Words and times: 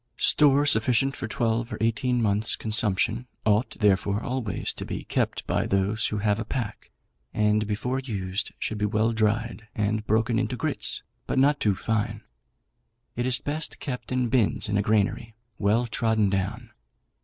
Store 0.17 0.65
sufficient 0.65 1.15
for 1.15 1.27
twelve 1.27 1.71
or 1.71 1.77
eighteen 1.79 2.23
months' 2.23 2.55
consumption 2.55 3.27
ought, 3.45 3.77
therefore, 3.79 4.23
always 4.23 4.73
to 4.73 4.83
be 4.83 5.03
kept 5.03 5.45
by 5.45 5.67
those 5.67 6.07
who 6.07 6.17
have 6.17 6.39
a 6.39 6.43
pack; 6.43 6.89
and 7.35 7.67
before 7.67 7.99
used 7.99 8.51
should 8.57 8.79
be 8.79 8.85
well 8.87 9.11
dried, 9.11 9.67
and 9.75 10.07
broken 10.07 10.39
into 10.39 10.55
grits, 10.55 11.03
but 11.27 11.37
not 11.37 11.59
too 11.59 11.75
fine. 11.75 12.21
It 13.15 13.27
is 13.27 13.37
best 13.39 13.79
kept 13.79 14.11
in 14.11 14.27
bins 14.29 14.67
in 14.67 14.75
a 14.75 14.81
granary, 14.81 15.35
well 15.59 15.85
trodden 15.85 16.31
down. 16.31 16.71